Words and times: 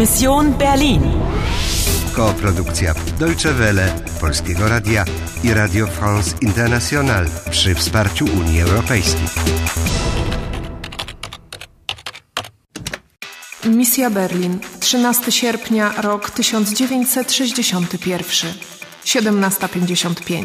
Mission 0.00 0.52
Berlin. 0.52 1.02
Koprodukcja 2.16 2.94
Deutsche 3.18 3.52
Welle, 3.52 3.92
Polskiego 4.20 4.68
Radia 4.68 5.04
i 5.44 5.54
Radio 5.54 5.86
France 5.86 6.34
International 6.40 7.26
przy 7.50 7.74
wsparciu 7.74 8.24
Unii 8.24 8.60
Europejskiej. 8.60 9.26
Misja 13.64 14.10
Berlin, 14.10 14.58
13 14.80 15.32
sierpnia, 15.32 15.92
rok 16.02 16.30
1961, 16.30 18.52
17.55. 19.04 20.44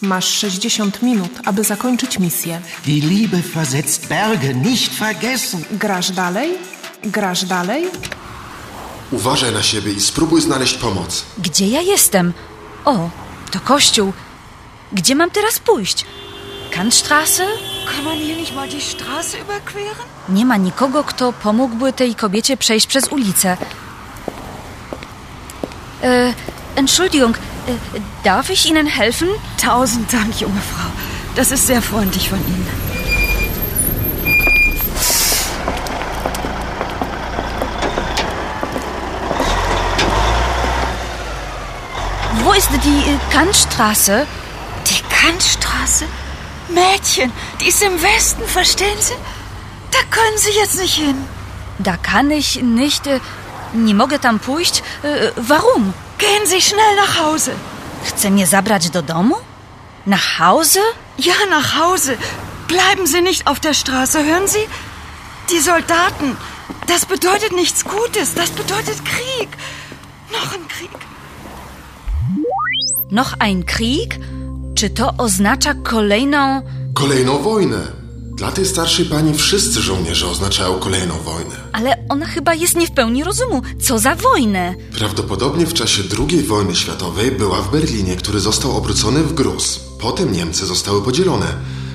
Masz 0.00 0.26
60 0.26 1.02
minut, 1.02 1.32
aby 1.44 1.64
zakończyć 1.64 2.18
misję. 2.18 2.60
Die 2.86 3.00
Liebe 3.00 3.38
versetzt 3.54 4.08
Berge, 4.08 4.54
nicht 4.54 4.94
vergessen. 4.94 5.64
Grasz 5.70 6.10
dalej? 6.10 6.50
Grasz 7.04 7.44
dalej? 7.44 7.84
Uważaj 9.12 9.52
na 9.52 9.62
siebie 9.62 9.92
i 9.92 10.00
spróbuj 10.00 10.40
znaleźć 10.40 10.74
pomoc. 10.74 11.24
Gdzie 11.38 11.66
ja 11.66 11.80
jestem? 11.80 12.32
O, 12.84 13.10
to 13.50 13.60
kościół. 13.60 14.12
Gdzie 14.92 15.14
mam 15.14 15.30
teraz 15.30 15.58
pójść? 15.58 16.04
Kantstraße? 16.70 17.46
Kann 17.86 18.04
man 18.04 18.18
hier 18.18 18.36
nicht 18.36 18.54
mal 18.54 18.68
die 18.68 18.80
Straße 18.80 19.38
überqueren? 19.38 20.06
Nie 20.28 20.44
ma 20.44 20.56
nikogo, 20.56 21.04
kto 21.04 21.32
pomógłby 21.32 21.92
tej 21.92 22.14
kobiecie 22.14 22.56
przejść 22.56 22.86
przez 22.86 23.08
ulicę. 23.08 23.56
Äh, 26.02 26.34
Entschuldigung, 26.76 27.36
äh, 27.36 27.40
darf 28.24 28.50
ich 28.50 28.66
Ihnen 28.66 28.86
helfen? 28.86 29.28
Tausend 29.62 30.12
Dank, 30.12 30.40
junge 30.40 30.60
Frau. 30.60 30.90
Das 31.36 31.50
ist 31.52 31.66
sehr 31.66 31.82
freundlich 31.82 32.28
von 32.28 32.38
Ihnen. 32.38 32.91
Kantstraße? 43.32 44.26
Die 44.88 45.02
Kantstraße? 45.16 46.04
Mädchen, 46.68 47.32
die 47.60 47.68
ist 47.68 47.82
im 47.82 48.02
Westen, 48.02 48.44
verstehen 48.46 49.00
Sie? 49.00 49.14
Da 49.90 49.98
können 50.10 50.38
Sie 50.38 50.50
jetzt 50.60 50.78
nicht 50.78 50.94
hin. 50.94 51.16
Da 51.78 51.96
kann 51.96 52.30
ich 52.30 52.62
nicht. 52.62 53.06
Äh, 53.06 53.20
nie 53.74 53.94
mogę 53.94 54.18
tam 54.18 54.38
pójść. 54.38 54.82
Äh, 55.02 55.32
warum? 55.36 55.92
Gehen 56.18 56.46
Sie 56.46 56.60
schnell 56.60 56.96
nach 56.96 57.18
Hause. 57.20 57.52
Chce 58.04 58.30
mnie 58.30 58.46
zabrać 58.46 58.90
do 58.90 59.02
domu? 59.02 59.36
Nach 60.06 60.38
Hause? 60.38 60.80
Ja, 61.18 61.34
nach 61.50 61.74
Hause. 61.80 62.16
Bleiben 62.68 63.06
Sie 63.06 63.22
nicht 63.22 63.46
auf 63.46 63.60
der 63.60 63.74
Straße, 63.74 64.24
hören 64.24 64.48
Sie? 64.48 64.66
Die 65.50 65.60
Soldaten, 65.60 66.36
das 66.86 67.06
bedeutet 67.06 67.52
nichts 67.52 67.84
Gutes, 67.84 68.34
das 68.34 68.50
bedeutet 68.50 69.04
Krieg. 69.04 69.48
Noch 70.32 70.52
ein 70.54 70.68
Krieg. 70.68 71.11
Noch 73.12 73.34
ein 73.38 73.64
Krieg? 73.64 74.18
Czy 74.74 74.90
to 74.90 75.14
oznacza 75.18 75.74
kolejną. 75.74 76.62
Kolejną 76.94 77.38
wojnę. 77.42 77.78
Dla 78.36 78.52
tej 78.52 78.66
starszej 78.66 79.06
pani 79.06 79.34
wszyscy 79.34 79.80
żołnierze 79.80 80.26
oznaczają 80.26 80.78
kolejną 80.78 81.18
wojnę. 81.18 81.54
Ale 81.72 82.04
ona 82.08 82.26
chyba 82.26 82.54
jest 82.54 82.76
nie 82.76 82.86
w 82.86 82.90
pełni 82.90 83.24
rozumu. 83.24 83.62
Co 83.82 83.98
za 83.98 84.14
wojnę? 84.14 84.74
Prawdopodobnie 84.98 85.66
w 85.66 85.74
czasie 85.74 86.02
II 86.18 86.42
wojny 86.42 86.76
światowej 86.76 87.32
była 87.32 87.62
w 87.62 87.70
Berlinie, 87.70 88.16
który 88.16 88.40
został 88.40 88.76
obrócony 88.76 89.22
w 89.22 89.34
gruz. 89.34 89.80
Potem 90.00 90.32
Niemcy 90.32 90.66
zostały 90.66 91.02
podzielone. 91.02 91.46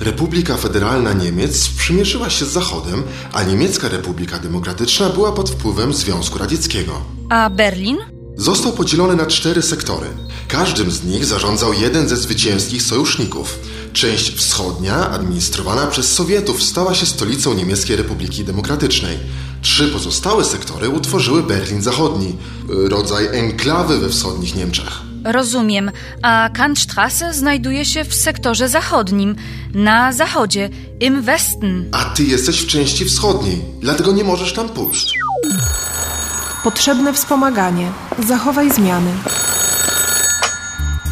Republika 0.00 0.56
Federalna 0.56 1.12
Niemiec 1.12 1.56
sprzymierzyła 1.56 2.30
się 2.30 2.44
z 2.44 2.48
Zachodem, 2.48 3.02
a 3.32 3.42
Niemiecka 3.42 3.88
Republika 3.88 4.38
Demokratyczna 4.38 5.10
była 5.10 5.32
pod 5.32 5.50
wpływem 5.50 5.92
Związku 5.92 6.38
Radzieckiego. 6.38 6.92
A 7.28 7.50
Berlin? 7.50 7.98
Został 8.36 8.72
podzielony 8.72 9.16
na 9.16 9.26
cztery 9.26 9.62
sektory. 9.62 10.06
Każdym 10.52 10.90
z 10.90 11.04
nich 11.04 11.24
zarządzał 11.24 11.72
jeden 11.72 12.08
ze 12.08 12.16
zwycięskich 12.16 12.82
sojuszników. 12.82 13.58
Część 13.92 14.34
wschodnia, 14.34 15.10
administrowana 15.10 15.86
przez 15.86 16.12
Sowietów, 16.12 16.62
stała 16.62 16.94
się 16.94 17.06
stolicą 17.06 17.54
Niemieckiej 17.54 17.96
Republiki 17.96 18.44
Demokratycznej. 18.44 19.18
Trzy 19.62 19.88
pozostałe 19.88 20.44
sektory 20.44 20.88
utworzyły 20.88 21.42
Berlin 21.42 21.82
Zachodni, 21.82 22.36
rodzaj 22.68 23.26
enklawy 23.26 23.98
we 23.98 24.08
wschodnich 24.08 24.54
Niemczech. 24.54 25.00
Rozumiem. 25.24 25.90
A 26.22 26.50
Kantstraße 26.52 27.34
znajduje 27.34 27.84
się 27.84 28.04
w 28.04 28.14
sektorze 28.14 28.68
zachodnim, 28.68 29.36
na 29.74 30.12
zachodzie, 30.12 30.70
im 31.00 31.22
Westen. 31.22 31.88
A 31.92 32.04
ty 32.04 32.24
jesteś 32.24 32.60
w 32.60 32.66
części 32.66 33.04
wschodniej, 33.04 33.62
dlatego 33.80 34.12
nie 34.12 34.24
możesz 34.24 34.52
tam 34.52 34.68
pójść. 34.68 35.18
Potrzebne 36.64 37.12
wspomaganie. 37.12 37.92
Zachowaj 38.28 38.72
zmiany. 38.72 39.10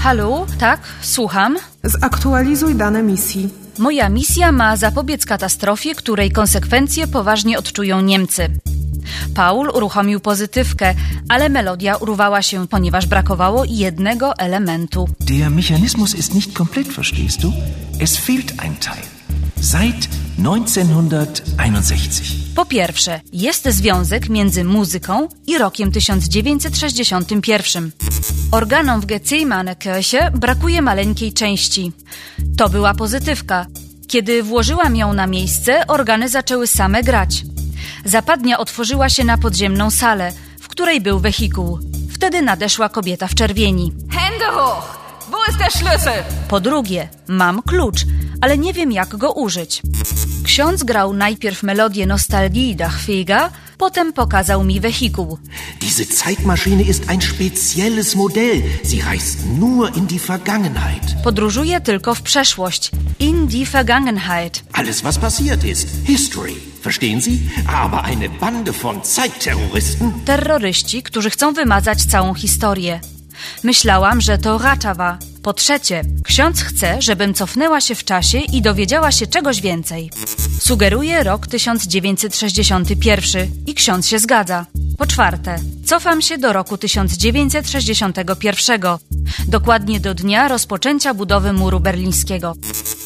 Halo? 0.00 0.46
Tak, 0.58 0.80
słucham. 1.02 1.56
Zaktualizuj 1.84 2.74
dane 2.74 3.02
misji. 3.02 3.48
Moja 3.78 4.08
misja 4.08 4.52
ma 4.52 4.76
zapobiec 4.76 5.26
katastrofie, 5.26 5.94
której 5.94 6.30
konsekwencje 6.30 7.06
poważnie 7.06 7.58
odczują 7.58 8.00
Niemcy. 8.00 8.48
Paul 9.34 9.70
uruchomił 9.74 10.20
pozytywkę, 10.20 10.94
ale 11.28 11.48
melodia 11.48 11.96
urwała 11.96 12.42
się, 12.42 12.68
ponieważ 12.68 13.06
brakowało 13.06 13.64
jednego 13.68 14.38
elementu. 14.38 15.08
Der 15.20 15.50
Mechanismus 15.50 16.14
ist 16.14 16.34
nicht 16.34 16.52
komplett, 16.52 16.88
verstehst 16.88 17.40
du? 17.40 17.52
Es 17.98 18.16
fehlt 18.16 18.52
ein 18.58 18.76
Teil. 18.76 19.02
Seit 19.60 20.08
1961. 20.38 22.49
Po 22.60 22.66
pierwsze, 22.66 23.20
jest 23.32 23.68
związek 23.68 24.28
między 24.28 24.64
muzyką 24.64 25.28
i 25.46 25.58
rokiem 25.58 25.92
1961. 25.92 27.90
Organom 28.52 29.00
w 29.00 29.06
Gethsemane 29.06 29.76
Kirche 29.76 30.30
brakuje 30.30 30.82
maleńkiej 30.82 31.32
części. 31.32 31.92
To 32.56 32.68
była 32.68 32.94
pozytywka. 32.94 33.66
Kiedy 34.08 34.42
włożyłam 34.42 34.96
ją 34.96 35.12
na 35.12 35.26
miejsce, 35.26 35.86
organy 35.86 36.28
zaczęły 36.28 36.66
same 36.66 37.02
grać. 37.02 37.44
Zapadnia 38.04 38.58
otworzyła 38.58 39.08
się 39.08 39.24
na 39.24 39.38
podziemną 39.38 39.90
salę, 39.90 40.32
w 40.60 40.68
której 40.68 41.00
był 41.00 41.20
wehikuł. 41.20 41.78
Wtedy 42.12 42.42
nadeszła 42.42 42.88
kobieta 42.88 43.26
w 43.26 43.34
czerwieni. 43.34 43.92
Hände 44.10 44.52
hoch! 44.52 45.00
Wo 45.30 45.36
ist 45.48 45.58
der 45.58 45.70
Schlüssel? 45.70 46.22
Po 46.48 46.60
drugie, 46.60 47.08
mam 47.28 47.62
klucz, 47.62 48.00
ale 48.40 48.58
nie 48.58 48.72
wiem 48.72 48.92
jak 48.92 49.16
go 49.16 49.32
użyć. 49.32 49.82
Ksiądz 50.50 50.84
grał 50.84 51.12
najpierw 51.12 51.62
melodię 51.62 52.06
nostalgii 52.06 52.76
Dachwega, 52.76 53.50
potem 53.78 54.12
pokazał 54.12 54.64
mi 54.64 54.80
wehikuł. 54.80 55.38
Diese 55.80 56.04
Zeitmaschine 56.04 56.82
ist 56.82 57.04
ein 57.08 57.20
spezielles 57.20 58.14
Modell. 58.14 58.62
Sie 58.84 59.04
reist 59.04 59.38
nur 59.58 59.96
in 59.96 60.06
die 60.06 60.18
Vergangenheit. 60.18 61.22
Podróżuje 61.24 61.80
tylko 61.80 62.14
w 62.14 62.22
przeszłość, 62.22 62.90
in 63.18 63.46
die 63.46 63.66
Vergangenheit. 63.66 64.62
Alles, 64.72 65.00
was 65.02 65.18
passiert 65.18 65.64
ist, 65.64 65.88
History. 66.06 66.54
Verstehen 66.82 67.20
Sie? 67.20 67.38
Aber 67.66 68.04
eine 68.04 68.28
Bande 68.28 68.72
von 68.72 69.00
Zeitterroristen? 69.04 70.12
Terroryści, 70.24 71.02
którzy 71.02 71.30
chcą 71.30 71.52
wymazać 71.52 71.98
całą 72.04 72.34
historię. 72.34 73.00
Myślałam, 73.64 74.20
że 74.20 74.38
to 74.38 74.58
Ratawa. 74.58 75.18
Po 75.42 75.52
trzecie, 75.52 76.04
ksiądz 76.24 76.62
chce, 76.62 77.02
żebym 77.02 77.34
cofnęła 77.34 77.80
się 77.80 77.94
w 77.94 78.04
czasie 78.04 78.38
i 78.38 78.62
dowiedziała 78.62 79.12
się 79.12 79.26
czegoś 79.26 79.60
więcej. 79.60 80.10
Sugeruje 80.60 81.24
rok 81.24 81.46
1961 81.46 83.50
i 83.66 83.74
ksiądz 83.74 84.06
się 84.06 84.18
zgadza. 84.18 84.66
Po 84.98 85.06
czwarte, 85.06 85.58
cofam 85.86 86.22
się 86.22 86.38
do 86.38 86.52
roku 86.52 86.78
1961, 86.78 88.80
dokładnie 89.48 90.00
do 90.00 90.14
dnia 90.14 90.48
rozpoczęcia 90.48 91.14
budowy 91.14 91.52
muru 91.52 91.80
berlińskiego. 91.80 92.54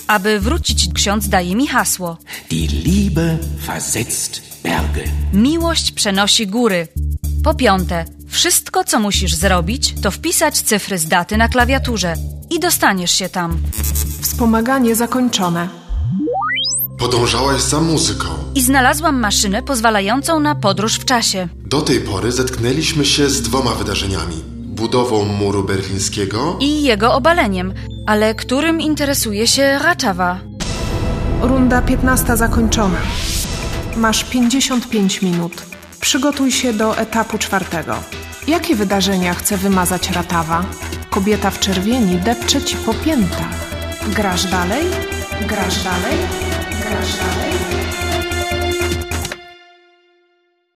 Aby 0.06 0.40
wrócić, 0.40 0.88
ksiądz 0.94 1.28
daje 1.28 1.56
mi 1.56 1.66
hasło. 1.66 2.18
Die 2.50 2.66
Liebe 2.66 3.38
versetzt 3.66 4.42
Berge. 4.62 5.04
Miłość 5.32 5.92
przenosi 5.92 6.46
góry. 6.46 6.88
Po 7.44 7.54
piąte, 7.54 8.04
wszystko 8.34 8.84
co 8.84 9.00
musisz 9.00 9.34
zrobić, 9.34 9.94
to 10.02 10.10
wpisać 10.10 10.54
cyfry 10.62 10.98
z 10.98 11.06
daty 11.08 11.36
na 11.36 11.48
klawiaturze 11.48 12.14
i 12.50 12.60
dostaniesz 12.60 13.10
się 13.10 13.28
tam. 13.28 13.58
Wspomaganie 14.22 14.94
zakończone. 14.94 15.68
Podążałaś 16.98 17.60
za 17.60 17.80
muzyką. 17.80 18.28
I 18.54 18.62
znalazłam 18.62 19.20
maszynę 19.20 19.62
pozwalającą 19.62 20.40
na 20.40 20.54
podróż 20.54 20.94
w 20.94 21.04
czasie. 21.04 21.48
Do 21.66 21.80
tej 21.82 22.00
pory 22.00 22.32
zetknęliśmy 22.32 23.04
się 23.04 23.30
z 23.30 23.42
dwoma 23.42 23.70
wydarzeniami. 23.74 24.36
Budową 24.56 25.24
muru 25.24 25.64
berlińskiego 25.64 26.56
I 26.60 26.82
jego 26.82 27.14
obaleniem, 27.14 27.74
ale 28.06 28.34
którym 28.34 28.80
interesuje 28.80 29.46
się 29.46 29.78
Raczawa. 29.82 30.40
Runda 31.42 31.82
15 31.82 32.36
zakończona. 32.36 32.98
Masz 33.96 34.24
55 34.24 35.22
minut. 35.22 35.52
Przygotuj 36.04 36.52
się 36.52 36.72
do 36.72 36.98
etapu 36.98 37.38
czwartego. 37.38 37.96
Jakie 38.46 38.76
wydarzenia 38.76 39.34
chce 39.34 39.56
wymazać 39.56 40.10
Ratawa? 40.10 40.64
Kobieta 41.10 41.50
w 41.50 41.60
czerwieni 41.60 42.16
depcze 42.16 42.62
ci 42.62 42.76
po 42.76 42.94
piętach. 42.94 43.70
Grasz 44.08 44.44
dalej? 44.44 44.84
Grasz 45.48 45.82
dalej? 45.82 46.18
Grasz 46.70 47.16
dalej? 47.16 47.83